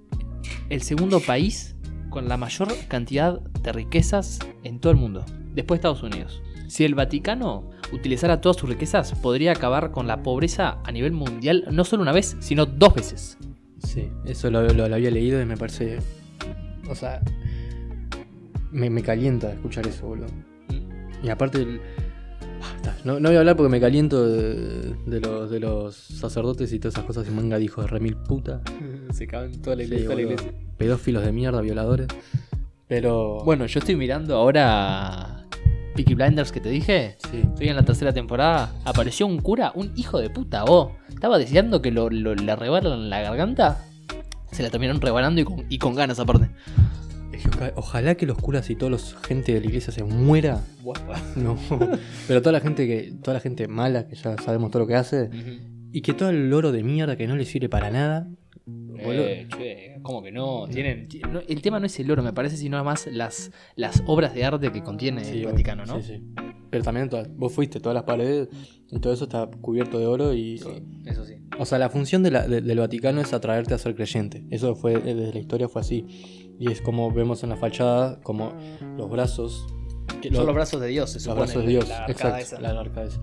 el 0.71 0.83
segundo 0.83 1.21
país 1.21 1.75
con 2.11 2.29
la 2.29 2.37
mayor 2.37 2.69
cantidad 2.89 3.41
de 3.41 3.73
riquezas 3.73 4.39
en 4.63 4.79
todo 4.81 4.93
el 4.93 4.99
mundo, 4.99 5.25
después 5.55 5.77
de 5.79 5.81
Estados 5.89 6.03
Unidos. 6.03 6.43
Si 6.69 6.85
el 6.85 6.95
Vaticano 6.95 7.71
utilizara 7.93 8.41
todas 8.41 8.57
sus 8.57 8.69
riquezas, 8.69 9.13
podría 9.15 9.53
acabar 9.53 9.91
con 9.93 10.07
la 10.07 10.23
pobreza 10.23 10.79
a 10.85 10.93
nivel 10.93 11.13
mundial 11.13 11.65
no 11.71 11.85
solo 11.85 12.03
una 12.03 12.13
vez, 12.13 12.37
sino 12.41 12.67
dos 12.67 12.95
veces. 12.95 13.39
Sí, 13.85 14.09
eso 14.25 14.51
lo, 14.51 14.63
lo- 14.63 14.89
lo 14.89 14.95
había 14.95 15.11
leído 15.11 15.41
y 15.41 15.45
me 15.47 15.57
parece. 15.57 15.99
O 16.89 16.95
sea. 16.95 17.21
Me, 18.73 18.91
me 18.91 19.03
calienta 19.03 19.53
escuchar 19.53 19.87
eso, 19.87 20.07
boludo. 20.07 20.27
Y 21.23 21.29
aparte. 21.29 21.59
el-. 21.63 21.81
No, 23.05 23.21
no 23.21 23.29
voy 23.29 23.37
a 23.37 23.41
hablar 23.41 23.57
porque 23.57 23.71
me 23.71 23.81
caliento 23.81 24.27
de, 24.27 24.95
de 25.07 25.21
los, 25.21 25.51
de 25.51 25.61
los 25.61 25.95
sacerdotes 25.95 26.73
y 26.73 26.79
todas 26.79 26.95
esas 26.95 27.05
cosas. 27.05 27.27
Y 27.29 27.31
manga 27.31 27.59
dijo 27.59 27.81
de 27.83 27.87
remil 27.89 28.17
puta. 28.17 28.61
Se 29.13 29.27
caben 29.27 29.61
toda 29.63 29.77
la 29.77 29.85
Sí, 29.85 30.07
boludo. 30.07 30.37
Pedófilos 30.77 31.25
de 31.25 31.33
mierda, 31.33 31.61
violadores. 31.61 32.09
Pero. 32.89 33.41
Bueno, 33.45 33.67
yo 33.67 33.79
estoy 33.81 33.97
mirando 33.97 34.37
ahora 34.37 35.45
Peaky 35.95 36.15
Blinders 36.15 36.53
que 36.53 36.61
te 36.61 36.69
dije. 36.71 37.17
sí. 37.31 37.43
Estoy 37.45 37.69
en 37.69 37.77
la 37.77 37.85
tercera 37.85 38.13
temporada. 38.13 38.73
Apareció 38.85 39.27
un 39.27 39.39
cura, 39.41 39.73
un 39.75 39.93
hijo 39.97 40.19
de 40.19 40.31
puta, 40.31 40.65
vos. 40.65 40.93
Estaba 41.09 41.39
deseando 41.39 41.81
que 41.83 41.91
lo, 41.91 42.11
lo- 42.11 42.35
le 42.35 42.57
rebaran 42.57 43.09
la 43.11 43.21
garganta. 43.23 43.85
Se 44.53 44.63
la 44.63 44.71
terminaron 44.71 45.01
rebanando 45.01 45.41
y 45.41 45.45
con, 45.45 45.65
y 45.69 45.79
con 45.79 45.95
ganas 45.95 46.19
aparte. 46.21 46.51
Ojalá 47.77 48.15
que 48.17 48.27
los 48.27 48.39
curas 48.39 48.69
y 48.71 48.77
toda 48.77 48.93
la 48.93 48.99
gente 49.27 49.55
de 49.55 49.61
la 49.61 49.67
iglesia 49.67 49.93
se 49.93 50.05
muera. 50.05 50.63
No. 51.37 51.59
Pero 52.29 52.41
toda 52.43 52.53
la 52.53 52.61
gente 52.61 52.87
que. 52.87 53.13
Toda 53.23 53.35
la 53.35 53.41
gente 53.41 53.69
mala, 53.69 54.07
que 54.07 54.15
ya 54.17 54.37
sabemos 54.39 54.71
todo 54.71 54.81
lo 54.83 54.87
que 54.87 54.95
hace. 54.95 55.31
Y 55.93 56.03
que 56.03 56.13
todo 56.15 56.31
el 56.31 56.51
loro 56.51 56.73
de 56.73 56.83
mierda 56.83 57.17
que 57.17 57.27
no 57.27 57.37
le 57.37 57.45
sirve 57.45 57.69
para 57.69 57.91
nada. 57.91 58.29
Eh, 58.99 59.47
che, 59.57 59.99
¿cómo 60.03 60.23
que 60.23 60.33
no? 60.33 60.67
Tienen, 60.69 61.07
ti- 61.09 61.21
no, 61.21 61.41
El 61.47 61.63
tema 61.63 61.79
no 61.79 61.87
es 61.87 61.99
el 62.01 62.11
oro, 62.11 62.23
me 62.23 62.33
parece, 62.33 62.57
sino 62.57 62.83
más 62.83 63.07
las, 63.07 63.53
las 63.77 64.03
obras 64.07 64.35
de 64.35 64.45
arte 64.45 64.73
que 64.73 64.83
contiene 64.83 65.25
Sí, 65.25 65.41
el. 65.41 65.47
Vaticano, 65.47 65.85
¿no? 65.87 66.01
Sí, 66.01 66.15
sí. 66.17 66.23
Pero 66.71 66.83
también 66.83 67.09
todas- 67.09 67.29
vos 67.37 67.53
fuiste, 67.53 67.79
todas 67.79 67.95
las 67.95 68.03
paredes 68.03 68.49
y 68.91 68.99
todo 68.99 69.13
eso 69.13 69.25
está 69.25 69.49
cubierto 69.61 69.99
de 70.01 70.07
oro 70.07 70.35
y... 70.35 70.57
eso 71.05 71.25
sí. 71.25 71.35
O 71.59 71.65
sea, 71.65 71.79
la 71.79 71.91
función 71.91 72.23
de 72.25 72.31
la- 72.33 72.49
de- 72.49 72.61
del 72.61 72.79
Vaticano 72.79 73.21
es 73.21 73.33
atraerte 73.33 73.75
a 73.75 73.79
ser 73.79 73.95
creyente. 73.95 74.45
Eso 74.51 74.75
fue, 74.75 74.95
desde 74.99 75.33
la 75.33 75.39
historia 75.39 75.69
fue 75.69 75.83
así. 75.83 76.46
Y 76.59 76.71
es 76.73 76.81
como 76.81 77.11
vemos 77.13 77.43
en 77.43 77.51
la 77.51 77.57
fachada, 77.57 78.21
como 78.23 78.53
los 78.97 79.11
brazos... 79.11 79.67
que 80.23 80.29
Son 80.29 80.39
lo- 80.39 80.45
los 80.47 80.55
brazos 80.55 80.81
de 80.81 80.89
Dios, 80.89 81.11
se 81.11 81.27
los 81.29 81.37
brazos 81.37 81.63
de 81.65 81.69
Dios, 81.69 81.89
la 81.89 82.07
exacto, 82.07 82.39
esa. 82.39 82.61
la 82.61 82.81
arca 82.81 83.03
esa. 83.05 83.21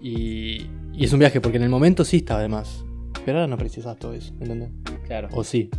Y, 0.00 0.66
y 0.92 1.04
es 1.04 1.12
un 1.12 1.18
viaje, 1.18 1.40
porque 1.40 1.56
en 1.56 1.62
el 1.64 1.70
momento 1.70 2.04
sí 2.04 2.18
está 2.18 2.36
además. 2.38 2.84
Pero 3.24 3.38
ahora 3.38 3.48
no 3.48 3.56
precisas 3.56 3.98
todo 3.98 4.12
eso, 4.12 4.32
¿entendés? 4.40 4.70
Claro. 5.06 5.28
O 5.32 5.42
sí. 5.42 5.70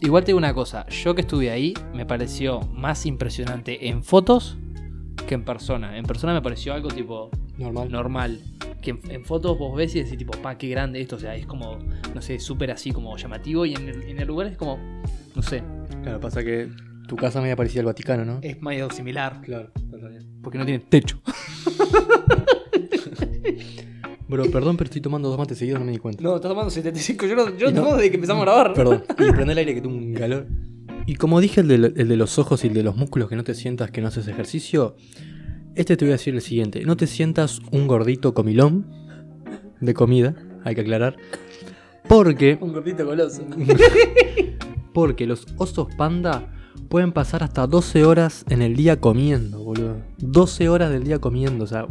Igual 0.00 0.24
te 0.24 0.28
digo 0.28 0.38
una 0.38 0.54
cosa, 0.54 0.86
yo 0.88 1.14
que 1.14 1.20
estuve 1.20 1.50
ahí 1.50 1.74
me 1.94 2.06
pareció 2.06 2.60
más 2.72 3.04
impresionante 3.06 3.88
en 3.88 4.02
fotos 4.02 4.56
que 5.28 5.34
en 5.34 5.44
persona. 5.44 5.96
En 5.98 6.04
persona 6.04 6.32
me 6.32 6.42
pareció 6.42 6.72
algo 6.74 6.88
tipo 6.88 7.30
Normal. 7.58 7.90
normal. 7.90 8.40
Que 8.80 8.90
en, 8.90 9.00
en 9.10 9.24
fotos 9.24 9.56
vos 9.58 9.76
ves 9.76 9.94
y 9.94 10.02
decís 10.02 10.18
tipo, 10.18 10.32
pa, 10.40 10.56
qué 10.58 10.68
grande 10.68 11.00
esto. 11.00 11.16
O 11.16 11.18
sea, 11.20 11.36
es 11.36 11.46
como, 11.46 11.78
no 12.14 12.20
sé, 12.22 12.40
súper 12.40 12.70
así 12.72 12.90
como 12.90 13.16
llamativo. 13.16 13.64
Y 13.66 13.74
en 13.74 13.88
el, 13.88 14.02
en 14.02 14.18
el 14.18 14.26
lugar 14.26 14.48
es 14.48 14.56
como, 14.56 14.76
no 15.36 15.42
sé, 15.42 15.62
Claro, 16.02 16.20
pasa 16.20 16.42
que 16.42 16.68
tu 17.08 17.16
casa 17.16 17.40
media 17.40 17.56
parecía 17.56 17.80
al 17.80 17.86
Vaticano, 17.86 18.24
¿no? 18.24 18.38
es 18.42 18.60
medio 18.62 18.90
similar. 18.90 19.40
Claro. 19.42 19.70
Porque 20.42 20.58
no 20.58 20.64
tiene 20.64 20.80
techo. 20.88 21.20
Bro, 24.28 24.50
perdón, 24.50 24.76
pero 24.78 24.86
estoy 24.86 25.00
tomando 25.02 25.28
dos 25.28 25.36
mates 25.38 25.58
seguidos, 25.58 25.78
no 25.80 25.84
me 25.86 25.92
di 25.92 25.98
cuenta. 25.98 26.22
No, 26.22 26.34
estás 26.36 26.48
tomando 26.50 26.70
75. 26.70 27.26
Yo 27.26 27.36
no, 27.36 27.54
yo 27.56 27.68
Y 27.68 27.72
no- 27.74 27.82
tomo 27.82 27.96
desde 27.96 28.08
que 28.10 28.14
empezamos 28.16 28.42
a 28.42 28.44
grabar. 28.46 28.72
Perdón, 28.72 29.04
y 29.18 29.30
prende 29.32 29.52
el 29.52 29.58
aire 29.58 29.74
que 29.74 29.80
tengo 29.82 29.94
un 29.96 30.14
calor. 30.14 30.46
Y 31.06 31.16
como 31.16 31.40
dije 31.40 31.60
el 31.60 31.68
de, 31.68 31.78
lo- 31.78 31.86
el 31.88 32.08
de 32.08 32.16
los 32.16 32.38
ojos 32.38 32.64
y 32.64 32.68
el 32.68 32.74
de 32.74 32.82
los 32.82 32.96
músculos 32.96 33.28
que 33.28 33.36
no 33.36 33.44
te 33.44 33.54
sientas 33.54 33.90
que 33.90 34.00
no 34.00 34.08
haces 34.08 34.26
ejercicio, 34.28 34.96
este 35.74 35.96
te 35.98 36.04
voy 36.06 36.12
a 36.12 36.14
decir 36.16 36.34
el 36.34 36.40
siguiente. 36.40 36.82
No 36.86 36.96
te 36.96 37.06
sientas 37.06 37.60
un 37.72 37.86
gordito 37.86 38.32
comilón 38.32 38.86
de 39.80 39.92
comida, 39.92 40.34
hay 40.64 40.74
que 40.76 40.80
aclarar. 40.80 41.16
Porque, 42.08 42.56
Un 42.60 42.72
gordito 42.72 43.04
goloso. 43.04 43.44
porque 44.92 45.26
los 45.26 45.46
osos 45.56 45.88
panda 45.96 46.48
pueden 46.88 47.12
pasar 47.12 47.42
hasta 47.42 47.66
12 47.66 48.04
horas 48.04 48.44
en 48.48 48.62
el 48.62 48.76
día 48.76 49.00
comiendo, 49.00 49.62
boludo. 49.62 49.96
12 50.18 50.68
horas 50.68 50.90
del 50.90 51.04
día 51.04 51.18
comiendo, 51.18 51.64
o 51.64 51.66
sea... 51.66 51.86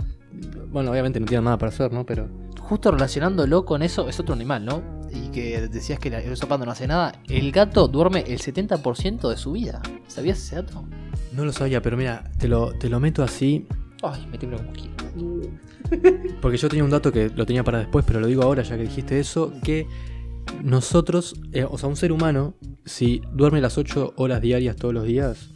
Bueno, 0.71 0.91
obviamente 0.91 1.19
no 1.19 1.25
tienen 1.25 1.43
nada 1.45 1.57
para 1.57 1.71
hacer, 1.71 1.91
¿no? 1.91 2.05
Pero... 2.05 2.29
Justo 2.59 2.91
relacionándolo 2.91 3.65
con 3.65 3.83
eso, 3.83 4.07
es 4.07 4.19
otro 4.19 4.33
animal, 4.33 4.63
¿no? 4.63 4.81
Y 5.13 5.27
que 5.29 5.67
decías 5.67 5.99
que 5.99 6.07
el 6.07 6.31
oso 6.31 6.47
panda 6.47 6.65
no 6.65 6.71
hace 6.71 6.87
nada. 6.87 7.11
El 7.27 7.51
gato 7.51 7.89
duerme 7.89 8.23
el 8.27 8.39
70% 8.39 9.29
de 9.29 9.35
su 9.35 9.51
vida. 9.51 9.81
¿Sabías 10.07 10.37
ese 10.37 10.55
dato? 10.55 10.85
No 11.33 11.43
lo 11.43 11.51
sabía, 11.51 11.81
pero 11.81 11.97
mira, 11.97 12.31
te 12.37 12.47
lo, 12.47 12.71
te 12.73 12.89
lo 12.89 13.01
meto 13.01 13.23
así 13.23 13.67
Ay, 14.03 14.27
me 14.31 14.37
tiembla 14.37 14.57
como 14.59 14.71
quiero. 14.73 14.91
Porque 16.41 16.57
yo 16.57 16.69
tenía 16.69 16.83
un 16.83 16.89
dato 16.89 17.11
que 17.11 17.29
lo 17.29 17.45
tenía 17.45 17.63
para 17.63 17.79
después, 17.79 18.03
pero 18.05 18.19
lo 18.19 18.27
digo 18.27 18.41
ahora 18.41 18.63
ya 18.63 18.75
que 18.75 18.83
dijiste 18.83 19.19
eso, 19.19 19.53
que 19.63 19.85
nosotros, 20.63 21.35
eh, 21.53 21.63
o 21.69 21.77
sea, 21.77 21.89
un 21.89 21.95
ser 21.95 22.11
humano, 22.11 22.53
si 22.85 23.21
duerme 23.33 23.61
las 23.61 23.77
8 23.77 24.13
horas 24.17 24.41
diarias 24.41 24.75
todos 24.75 24.93
los 24.93 25.05
días, 25.05 25.49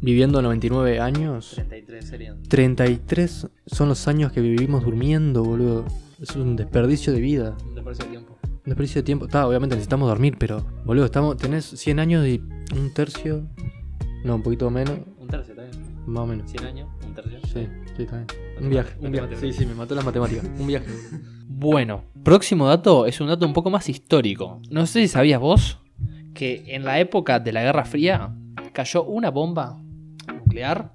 viviendo 0.00 0.42
99 0.42 1.00
años, 1.00 1.52
33 1.54 2.04
serían. 2.06 2.42
33 2.44 3.48
son 3.66 3.88
los 3.88 4.08
años 4.08 4.32
que 4.32 4.40
vivimos 4.40 4.84
durmiendo, 4.84 5.42
boludo. 5.44 5.84
Es 6.20 6.36
un 6.36 6.56
desperdicio 6.56 7.12
de 7.12 7.20
vida, 7.20 7.56
Me 7.74 7.82
parece 7.82 8.04
tiempo. 8.04 8.38
un 8.44 8.60
desperdicio 8.64 9.00
de 9.00 9.04
tiempo. 9.04 9.26
Está, 9.26 9.46
obviamente 9.46 9.74
necesitamos 9.74 10.08
dormir, 10.08 10.36
pero, 10.38 10.64
boludo, 10.84 11.04
estamos, 11.06 11.36
tenés 11.36 11.64
100 11.64 11.98
años 11.98 12.26
y 12.26 12.40
un 12.76 12.92
tercio, 12.94 13.44
no, 14.24 14.36
un 14.36 14.42
poquito 14.42 14.70
menos, 14.70 14.98
Un 15.18 15.28
tercio 15.28 15.54
también. 15.54 15.80
más 16.06 16.22
o 16.22 16.26
menos. 16.26 16.50
100 16.50 16.64
años, 16.64 16.88
un 17.04 17.14
tercio. 17.14 17.38
Sí, 17.52 17.66
sí, 17.96 18.06
bien. 18.06 18.26
Un 18.60 18.70
viaje, 18.70 18.96
un 19.00 19.10
viaje. 19.10 19.36
Sí, 19.40 19.52
sí, 19.52 19.66
me 19.66 19.74
mató 19.74 19.94
las 19.96 20.04
matemáticas. 20.04 20.44
Un 20.58 20.66
viaje. 20.66 20.86
Bueno, 21.62 22.02
próximo 22.24 22.66
dato 22.66 23.06
es 23.06 23.20
un 23.20 23.28
dato 23.28 23.46
un 23.46 23.52
poco 23.52 23.70
más 23.70 23.88
histórico. 23.88 24.60
No 24.68 24.84
sé 24.84 25.02
si 25.02 25.06
sabías 25.06 25.38
vos 25.40 25.78
que 26.34 26.64
en 26.66 26.84
la 26.84 26.98
época 26.98 27.38
de 27.38 27.52
la 27.52 27.62
Guerra 27.62 27.84
Fría 27.84 28.34
cayó 28.72 29.04
una 29.04 29.30
bomba 29.30 29.80
nuclear 30.26 30.92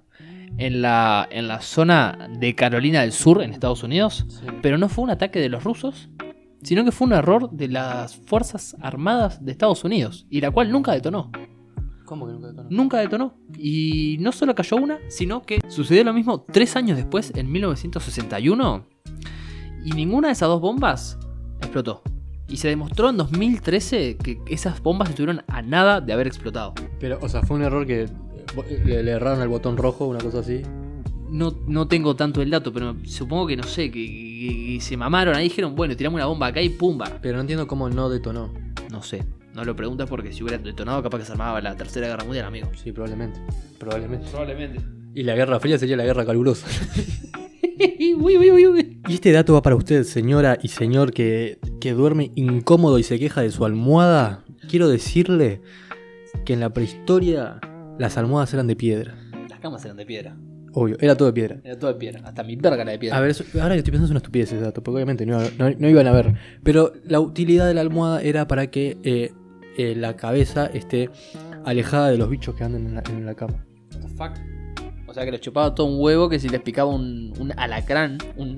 en 0.58 0.82
la, 0.82 1.26
en 1.32 1.48
la 1.48 1.62
zona 1.62 2.28
de 2.38 2.54
Carolina 2.54 3.00
del 3.00 3.14
Sur, 3.14 3.42
en 3.42 3.54
Estados 3.54 3.82
Unidos. 3.82 4.26
Pero 4.62 4.78
no 4.78 4.90
fue 4.90 5.06
un 5.06 5.10
ataque 5.10 5.40
de 5.40 5.48
los 5.48 5.64
rusos, 5.64 6.10
sino 6.62 6.84
que 6.84 6.92
fue 6.92 7.08
un 7.08 7.14
error 7.14 7.50
de 7.50 7.70
las 7.70 8.18
Fuerzas 8.18 8.76
Armadas 8.82 9.46
de 9.46 9.54
Estados 9.54 9.86
Unidos, 9.86 10.28
y 10.30 10.42
la 10.42 10.52
cual 10.52 10.70
nunca 10.70 10.92
detonó. 10.92 11.32
¿Cómo 12.04 12.28
que 12.28 12.34
nunca 12.34 12.48
detonó? 12.48 12.68
Nunca 12.70 12.98
detonó. 12.98 13.38
Y 13.58 14.18
no 14.20 14.34
solo 14.34 14.54
cayó 14.54 14.76
una, 14.76 15.00
sino 15.08 15.44
que 15.44 15.62
sucedió 15.70 16.04
lo 16.04 16.12
mismo 16.12 16.42
tres 16.42 16.76
años 16.76 16.98
después, 16.98 17.32
en 17.38 17.50
1961, 17.50 18.86
y 19.88 19.92
ninguna 19.96 20.28
de 20.28 20.34
esas 20.34 20.50
dos 20.50 20.62
bombas 20.62 21.18
explotó. 21.60 22.02
Y 22.50 22.58
se 22.58 22.70
demostró 22.70 23.10
en 23.10 23.18
2013 23.18 24.18
que 24.18 24.40
esas 24.48 24.82
bombas 24.82 25.10
estuvieron 25.10 25.44
a 25.48 25.62
nada 25.62 26.00
de 26.02 26.14
haber 26.14 26.28
explotado. 26.28 26.74
Pero, 27.00 27.18
o 27.22 27.28
sea, 27.30 27.42
fue 27.42 27.58
un 27.58 27.64
error 27.64 27.86
que 27.86 28.08
le, 28.86 29.04
le 29.04 29.12
erraron 29.12 29.42
al 29.42 29.50
botón 29.50 29.76
rojo, 29.78 30.06
una 30.08 30.20
cosa 30.20 30.40
así. 30.40 30.62
No, 31.30 31.54
no 31.68 31.88
tengo 31.90 32.16
tanto 32.16 32.42
el 32.42 32.50
dato, 32.50 32.72
pero 32.72 32.96
supongo 33.06 33.48
que 33.48 33.58
no 33.58 33.64
sé, 33.64 33.92
que, 33.92 34.00
que- 34.06 34.66
que 34.76 34.82
se 34.82 34.96
mamaron 34.96 35.36
ahí 35.36 35.46
dijeron, 35.50 35.76
bueno, 35.76 35.96
tiramos 35.98 36.18
una 36.18 36.26
bomba 36.26 36.48
acá 36.48 36.62
y 36.62 36.70
pumba. 36.70 37.20
Pero 37.22 37.36
no 37.36 37.42
entiendo 37.42 37.68
cómo 37.68 37.90
no 37.90 38.10
detonó. 38.10 38.54
No 38.92 39.04
sé, 39.04 39.26
no 39.54 39.66
lo 39.66 39.76
preguntas 39.76 40.08
porque 40.10 40.32
si 40.32 40.42
hubiera 40.44 40.58
detonado 40.58 41.04
capaz 41.04 41.18
que 41.20 41.26
se 41.26 41.34
armaba 41.34 41.60
la 41.60 41.76
tercera 41.76 42.08
guerra 42.08 42.24
mundial, 42.24 42.46
amigo. 42.46 42.70
Sí, 42.82 42.94
probablemente. 42.94 43.40
Probablemente. 43.78 44.28
Probablemente. 44.30 44.80
Y 45.16 45.24
la 45.24 45.36
Guerra 45.36 45.60
Fría 45.60 45.78
sería 45.78 45.98
la 45.98 46.06
guerra 46.06 46.26
calurosa. 46.26 46.66
uy, 48.20 48.38
uy, 48.38 48.68
uy. 48.68 48.87
Y 49.08 49.14
este 49.16 49.32
dato 49.32 49.54
va 49.54 49.62
para 49.62 49.76
usted, 49.76 50.04
señora 50.04 50.58
y 50.62 50.68
señor 50.68 51.14
que, 51.14 51.60
que 51.80 51.94
duerme 51.94 52.32
incómodo 52.36 53.00
y 53.00 53.04
se 53.04 53.18
queja 53.20 53.42
de 53.42 53.52
su 53.52 53.64
almohada. 53.64 54.44
Quiero 54.70 54.90
decirle 54.90 55.62
que 56.46 56.54
en 56.54 56.60
la 56.60 56.72
prehistoria 56.72 57.60
las 57.98 58.18
almohadas 58.18 58.54
eran 58.54 58.68
de 58.68 58.76
piedra. 58.76 59.16
Las 59.50 59.60
camas 59.60 59.84
eran 59.86 59.96
de 59.98 60.06
piedra. 60.06 60.36
Obvio, 60.74 60.98
era 61.00 61.16
todo 61.16 61.28
de 61.30 61.34
piedra. 61.34 61.58
Era 61.64 61.80
todo 61.80 61.94
de 61.94 61.98
piedra. 62.00 62.22
Hasta 62.26 62.44
mi 62.44 62.58
verga 62.58 62.82
era 62.82 62.92
de 62.92 63.00
piedra. 63.00 63.18
A 63.18 63.22
ver, 63.22 63.32
eso- 63.32 63.46
ahora 63.62 63.76
que 63.76 63.80
estoy 63.80 63.92
pensando 63.92 64.06
es 64.08 64.12
una 64.12 64.18
estupidez 64.20 64.52
ese 64.52 64.62
dato, 64.62 64.84
porque 64.84 64.96
obviamente 64.96 65.26
no, 65.26 65.40
no- 65.58 65.70
no 65.72 65.90
iban 65.90 66.06
a 66.08 66.12
ver. 66.12 66.36
Pero 66.64 66.92
la 67.06 67.20
utilidad 67.22 67.66
de 67.66 67.74
la 67.74 67.82
almohada 67.82 68.22
era 68.22 68.48
para 68.48 68.68
que 68.68 68.98
eh, 69.04 69.32
eh, 69.78 69.96
la 69.96 70.18
cabeza 70.18 70.66
esté 70.68 71.10
alejada 71.64 72.10
de 72.10 72.18
los 72.18 72.30
bichos 72.30 72.56
que 72.56 72.64
andan 72.66 72.86
en 72.86 72.96
la, 72.96 73.04
en 73.10 73.26
la 73.26 73.34
cama. 73.36 73.66
What 73.94 74.02
the 74.02 74.08
fuck? 74.10 74.57
O 75.18 75.20
sea 75.20 75.26
que 75.26 75.32
les 75.32 75.42
chupaba 75.42 75.74
todo 75.74 75.88
un 75.88 75.96
huevo 76.00 76.30
que 76.30 76.38
si 76.38 76.48
les 76.48 76.62
picaba 76.62 76.92
un, 76.94 77.34
un 77.40 77.52
alacrán, 77.58 78.20
un, 78.36 78.56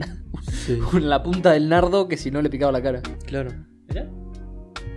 Sí, 0.52 0.78
un- 0.94 1.08
la 1.08 1.24
punta 1.24 1.54
del 1.54 1.70
nardo 1.70 2.10
que 2.10 2.18
si 2.18 2.32
no 2.32 2.42
le 2.42 2.50
picaba 2.50 2.74
la 2.74 2.82
cara. 2.82 3.02
claro. 3.26 3.52
¿Mirá? 3.88 4.10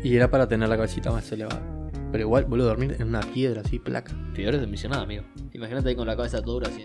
Y 0.03 0.17
era 0.17 0.29
para 0.29 0.49
tener 0.49 0.69
la 0.69 0.75
cabecita 0.75 1.13
más 1.13 1.31
elevada. 1.31 1.63
Pero 2.11 2.25
igual, 2.25 2.47
boludo, 2.47 2.67
dormir 2.67 2.97
en 2.99 3.07
una 3.07 3.21
piedra 3.21 3.61
así, 3.65 3.79
placa. 3.79 4.13
Peor 4.35 4.57
es 4.57 4.61
de 4.61 4.67
misionada, 4.67 5.03
amigo. 5.05 5.23
Imagínate 5.53 5.91
ahí 5.91 5.95
con 5.95 6.09
la 6.09 6.17
cabeza 6.17 6.43
toda 6.43 6.55
dura 6.55 6.69
así. 6.69 6.85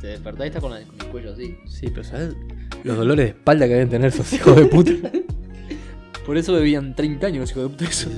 Te 0.00 0.08
despertás 0.08 0.44
y 0.44 0.48
estás 0.48 0.60
con, 0.60 0.72
la- 0.72 0.82
con 0.84 1.00
el 1.00 1.06
cuello 1.06 1.32
así. 1.32 1.56
Sí, 1.68 1.86
pero 1.90 2.02
¿sabes? 2.02 2.34
Los 2.82 2.96
dolores 2.96 3.26
de 3.26 3.30
espalda 3.30 3.66
que 3.68 3.74
deben 3.74 3.88
tener 3.90 4.08
esos 4.08 4.32
hijos 4.32 4.56
de 4.56 4.66
puta. 4.66 4.90
Por 6.26 6.36
eso 6.36 6.52
bebían 6.52 6.96
30 6.96 7.28
años, 7.28 7.50
hijo 7.52 7.60
de 7.62 7.68
puta. 7.68 7.84
Eso. 7.84 8.10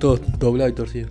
Todo 0.00 0.18
doblado 0.40 0.68
y 0.70 0.72
torcido. 0.72 1.08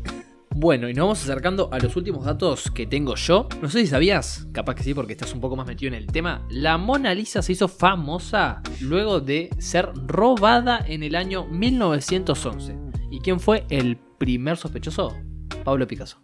Bueno, 0.54 0.90
y 0.90 0.94
nos 0.94 1.06
vamos 1.06 1.24
acercando 1.24 1.70
a 1.72 1.80
los 1.80 1.96
últimos 1.96 2.26
datos 2.26 2.70
que 2.72 2.86
tengo 2.86 3.16
yo. 3.16 3.48
No 3.62 3.70
sé 3.70 3.82
si 3.82 3.88
sabías, 3.88 4.48
capaz 4.52 4.76
que 4.76 4.84
sí, 4.84 4.94
porque 4.94 5.14
estás 5.14 5.34
un 5.34 5.40
poco 5.40 5.56
más 5.56 5.66
metido 5.66 5.88
en 5.88 5.94
el 5.94 6.08
tema. 6.08 6.46
La 6.50 6.78
Mona 6.78 7.16
Lisa 7.16 7.42
se 7.42 7.54
hizo 7.54 7.70
famosa 7.70 8.62
luego 8.82 9.22
de 9.22 9.50
ser 9.60 9.90
robada 10.06 10.84
en 10.86 11.04
el 11.04 11.16
año 11.16 11.46
1911. 11.46 12.78
¿Y 13.10 13.20
quién 13.22 13.40
fue 13.40 13.66
el 13.70 13.98
primer 14.18 14.58
sospechoso? 14.58 15.16
Pablo 15.64 15.88
Picasso. 15.88 16.18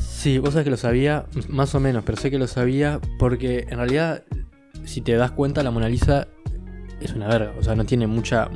Sí, 0.00 0.38
vos 0.38 0.50
sabés 0.50 0.64
que 0.64 0.70
lo 0.70 0.76
sabía, 0.76 1.26
más 1.48 1.74
o 1.74 1.80
menos, 1.80 2.04
pero 2.04 2.16
sé 2.16 2.30
que 2.30 2.38
lo 2.38 2.46
sabía 2.46 3.00
porque 3.18 3.66
en 3.68 3.76
realidad, 3.76 4.22
si 4.84 5.00
te 5.00 5.14
das 5.14 5.32
cuenta, 5.32 5.64
la 5.64 5.72
Mona 5.72 5.88
Lisa 5.88 6.28
es 7.00 7.12
una 7.12 7.26
verga. 7.26 7.52
O 7.58 7.62
sea, 7.62 7.74
no 7.74 7.84
tiene 7.84 8.06
mucha, 8.06 8.48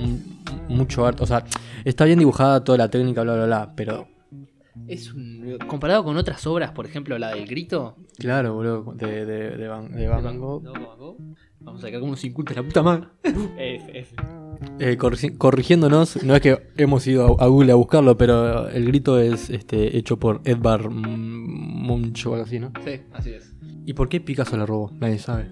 mucho 0.69 1.05
arte. 1.05 1.25
O 1.25 1.27
sea, 1.27 1.45
está 1.85 2.05
bien 2.05 2.21
dibujada 2.21 2.63
toda 2.63 2.79
la 2.79 2.89
técnica, 2.89 3.23
bla, 3.23 3.35
bla, 3.35 3.47
bla, 3.47 3.73
pero 3.75 4.07
Es 4.87 5.13
un- 5.13 5.59
comparado 5.67 6.05
con 6.05 6.17
otras 6.17 6.47
obras, 6.47 6.71
por 6.73 6.87
ejemplo, 6.87 7.19
la 7.19 7.35
del 7.35 7.47
grito. 7.47 7.97
claro, 8.19 8.55
boludo, 8.55 8.93
de, 8.95 9.27
de, 9.27 9.57
de 9.57 9.69
Van, 9.69 9.91
de 9.93 10.07
Van 10.09 10.39
Gogh. 10.39 10.63
¿No? 10.63 10.73
Van 10.73 10.99
Gogh. 10.99 11.17
Vamos 11.61 11.83
a 11.83 11.87
sacar 11.87 12.01
como 12.01 12.13
nos 12.13 12.25
inculta 12.25 12.55
la 12.55 12.63
puta 12.63 12.83
madre. 12.83 13.09
F, 13.25 13.99
F. 13.99 14.17
Eh, 14.81 14.97
corri- 14.99 15.37
corrigiéndonos, 15.37 16.23
no 16.25 16.35
es 16.35 16.41
que 16.41 16.59
hemos 16.77 17.07
ido 17.07 17.39
a, 17.41 17.45
a 17.45 17.47
Google 17.49 17.73
a 17.73 17.75
buscarlo, 17.77 18.17
pero 18.17 18.69
el 18.69 18.87
grito 18.87 19.19
es 19.21 19.51
este, 19.51 19.97
hecho 19.97 20.19
por 20.19 20.41
Edvard 20.45 20.89
Munch 20.91 22.27
o 22.27 22.33
algo 22.35 22.45
así, 22.45 22.59
¿no? 22.59 22.73
Sí, 22.85 23.01
así 23.13 23.31
es. 23.31 23.55
¿Y 23.87 23.93
por 23.95 24.09
qué 24.09 24.21
Picasso 24.21 24.57
la 24.57 24.67
robó? 24.67 24.91
Nadie 24.95 25.19
sabe. 25.19 25.51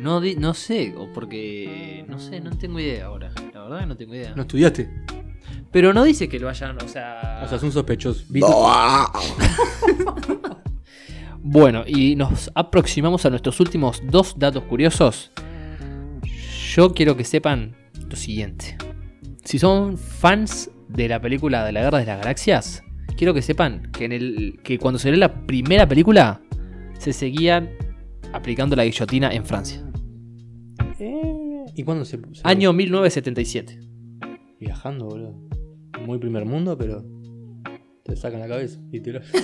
No, 0.00 0.20
di- 0.20 0.36
no 0.36 0.54
sé, 0.54 0.94
o 0.96 1.12
porque. 1.12 2.04
No 2.08 2.18
sé, 2.18 2.40
no 2.40 2.50
tengo 2.56 2.80
idea 2.80 3.06
ahora. 3.06 3.30
La 3.52 3.62
verdad 3.62 3.80
que 3.80 3.86
no 3.86 3.96
tengo 3.96 4.14
idea. 4.14 4.34
¿No 4.34 4.42
estudiaste? 4.42 4.90
Pero 5.74 5.92
no 5.92 6.04
dice 6.04 6.28
que 6.28 6.38
lo 6.38 6.48
hayan, 6.48 6.76
o 6.82 6.88
sea. 6.88 7.42
O 7.44 7.48
sea, 7.48 7.56
es 7.58 7.62
un 7.62 7.72
sospechoso. 7.72 8.24
Bueno, 11.46 11.84
y 11.86 12.16
nos 12.16 12.50
aproximamos 12.54 13.26
a 13.26 13.30
nuestros 13.30 13.60
últimos 13.60 14.00
dos 14.10 14.38
datos 14.38 14.62
curiosos. 14.64 15.30
Yo 16.74 16.94
quiero 16.94 17.18
que 17.18 17.24
sepan 17.24 17.76
lo 18.08 18.16
siguiente. 18.16 18.78
Si 19.44 19.58
son 19.58 19.98
fans 19.98 20.70
de 20.88 21.06
la 21.06 21.20
película 21.20 21.62
de 21.66 21.72
la 21.72 21.82
Guerra 21.82 21.98
de 21.98 22.06
las 22.06 22.18
Galaxias, 22.20 22.82
quiero 23.18 23.34
que 23.34 23.42
sepan 23.42 23.90
que, 23.92 24.06
en 24.06 24.12
el, 24.12 24.58
que 24.64 24.78
cuando 24.78 24.98
salió 24.98 25.18
la 25.18 25.44
primera 25.46 25.86
película, 25.86 26.40
se 26.98 27.12
seguían 27.12 27.68
aplicando 28.32 28.74
la 28.74 28.84
guillotina 28.86 29.30
en 29.30 29.44
Francia. 29.44 29.84
¿Y 31.76 31.82
cuándo 31.82 32.06
se, 32.06 32.16
se- 32.16 32.40
Año 32.44 32.72
1977. 32.72 33.80
Viajando, 34.60 35.04
boludo. 35.06 35.34
Muy 36.04 36.18
primer 36.18 36.44
mundo, 36.44 36.76
pero 36.76 37.04
te 38.04 38.16
sacan 38.16 38.40
la 38.40 38.48
cabeza 38.48 38.78
y 38.92 39.00
tiras. 39.00 39.24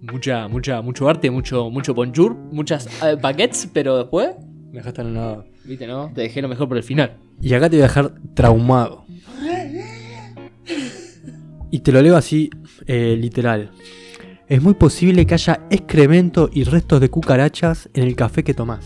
Mucha, 0.00 0.48
mucha, 0.48 0.82
mucho 0.82 1.08
arte, 1.08 1.30
mucho, 1.30 1.70
mucho 1.70 1.94
bonjour, 1.94 2.34
muchas 2.34 2.86
eh, 3.02 3.16
baguettes, 3.18 3.70
pero 3.72 3.96
después, 3.96 4.32
Me 4.70 4.78
dejaste 4.80 5.00
en 5.00 5.14
nada. 5.14 5.46
viste, 5.64 5.86
¿no? 5.86 6.12
Te 6.14 6.20
dejé 6.22 6.42
lo 6.42 6.48
mejor 6.48 6.68
por 6.68 6.76
el 6.76 6.82
final. 6.82 7.16
Y 7.40 7.54
acá 7.54 7.70
te 7.70 7.76
voy 7.76 7.84
a 7.84 7.86
dejar 7.86 8.12
traumado. 8.34 9.06
Y 11.70 11.78
te 11.78 11.90
lo 11.90 12.02
leo 12.02 12.18
así, 12.18 12.50
eh, 12.86 13.16
literal. 13.18 13.70
Es 14.46 14.60
muy 14.60 14.74
posible 14.74 15.24
que 15.24 15.32
haya 15.34 15.60
excremento 15.70 16.50
y 16.52 16.64
restos 16.64 17.00
de 17.00 17.08
cucarachas 17.08 17.88
en 17.94 18.02
el 18.04 18.14
café 18.14 18.44
que 18.44 18.52
tomás. 18.52 18.84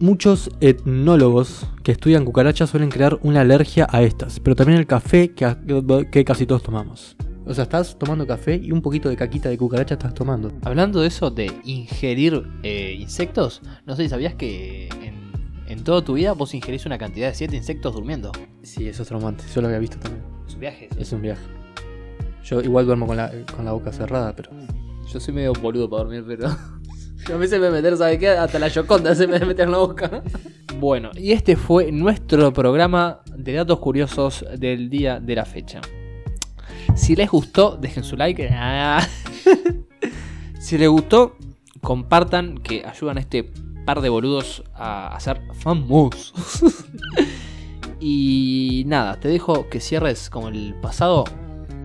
Muchos 0.00 0.50
etnólogos 0.60 1.66
que 1.82 1.90
estudian 1.90 2.24
cucarachas 2.24 2.70
suelen 2.70 2.88
crear 2.88 3.18
una 3.22 3.40
alergia 3.40 3.86
a 3.90 4.02
estas, 4.02 4.38
pero 4.38 4.54
también 4.54 4.78
el 4.78 4.86
café 4.86 5.32
que, 5.32 6.06
que 6.12 6.24
casi 6.24 6.46
todos 6.46 6.62
tomamos. 6.62 7.16
O 7.46 7.54
sea, 7.54 7.64
estás 7.64 7.98
tomando 7.98 8.26
café 8.26 8.60
y 8.62 8.70
un 8.70 8.80
poquito 8.80 9.08
de 9.08 9.16
caquita 9.16 9.48
de 9.48 9.58
cucaracha 9.58 9.94
estás 9.94 10.14
tomando. 10.14 10.52
Hablando 10.62 11.00
de 11.00 11.08
eso, 11.08 11.30
de 11.30 11.50
ingerir 11.64 12.46
eh, 12.62 12.94
insectos, 12.98 13.62
no 13.86 13.96
sé 13.96 14.04
si 14.04 14.08
sabías 14.10 14.34
que 14.34 14.88
en, 15.02 15.32
en 15.66 15.82
toda 15.82 16.04
tu 16.04 16.14
vida 16.14 16.32
vos 16.32 16.54
ingerís 16.54 16.86
una 16.86 16.98
cantidad 16.98 17.28
de 17.28 17.34
7 17.34 17.56
insectos 17.56 17.94
durmiendo. 17.94 18.30
Sí, 18.62 18.86
eso 18.86 19.02
es 19.02 19.08
traumante. 19.08 19.44
Yo 19.52 19.62
lo 19.62 19.66
había 19.66 19.80
visto 19.80 19.98
también. 19.98 20.24
Es 20.46 20.54
un 20.54 20.60
viaje. 20.60 20.88
Es 20.96 21.12
un 21.12 21.22
viaje. 21.22 21.42
Yo 22.44 22.60
igual 22.60 22.86
duermo 22.86 23.06
con 23.06 23.16
la, 23.16 23.32
con 23.54 23.64
la 23.64 23.72
boca 23.72 23.92
cerrada, 23.92 24.36
pero. 24.36 24.50
Yo 25.12 25.18
soy 25.18 25.34
medio 25.34 25.52
boludo 25.54 25.88
para 25.90 26.04
dormir, 26.04 26.24
pero. 26.26 26.48
A 27.32 27.36
mí 27.36 27.46
se 27.46 27.58
me 27.58 27.70
meter, 27.70 27.94
¿sabe 27.96 28.18
qué? 28.18 28.30
Hasta 28.30 28.58
la 28.58 28.68
yoconda 28.68 29.14
se 29.14 29.26
me 29.26 29.38
mete 29.40 29.62
en 29.62 29.70
la 29.70 29.78
boca. 29.78 30.22
Bueno, 30.80 31.10
y 31.14 31.32
este 31.32 31.56
fue 31.56 31.92
nuestro 31.92 32.52
programa 32.54 33.20
de 33.36 33.52
datos 33.52 33.80
curiosos 33.80 34.46
del 34.56 34.88
día 34.88 35.20
de 35.20 35.34
la 35.34 35.44
fecha. 35.44 35.82
Si 36.94 37.14
les 37.16 37.30
gustó, 37.30 37.76
dejen 37.76 38.02
su 38.02 38.16
like. 38.16 38.48
Ah. 38.50 39.06
si 40.58 40.78
les 40.78 40.88
gustó, 40.88 41.36
compartan 41.82 42.58
que 42.58 42.82
ayudan 42.86 43.18
a 43.18 43.20
este 43.20 43.50
par 43.84 44.00
de 44.00 44.08
boludos 44.08 44.64
a, 44.74 45.14
a 45.14 45.20
ser 45.20 45.42
famosos. 45.52 46.64
y 48.00 48.84
nada, 48.86 49.20
te 49.20 49.28
dejo 49.28 49.68
que 49.68 49.80
cierres 49.80 50.30
como 50.30 50.48
el 50.48 50.74
pasado 50.80 51.24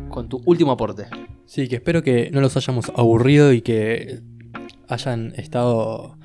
con 0.08 0.30
tu 0.30 0.42
último 0.46 0.72
aporte. 0.72 1.08
Sí, 1.46 1.68
que 1.68 1.76
espero 1.76 2.02
que 2.02 2.32
no 2.32 2.40
los 2.40 2.56
hayamos 2.56 2.94
aburrido 2.96 3.52
y 3.52 3.62
que 3.62 4.22
hayan 4.94 5.34
estado 5.36 6.18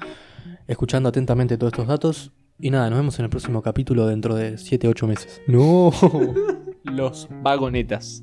escuchando 0.66 1.08
atentamente 1.08 1.56
todos 1.58 1.72
estos 1.72 1.88
datos. 1.88 2.32
Y 2.60 2.70
nada, 2.70 2.90
nos 2.90 2.98
vemos 2.98 3.18
en 3.18 3.24
el 3.24 3.30
próximo 3.30 3.62
capítulo 3.62 4.06
dentro 4.06 4.34
de 4.34 4.54
7-8 4.54 5.06
meses. 5.06 5.42
¡No! 5.46 5.92
Los 6.84 7.28
vagonetas. 7.42 8.22